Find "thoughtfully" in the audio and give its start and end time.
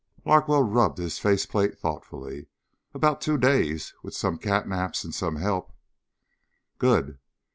1.77-2.47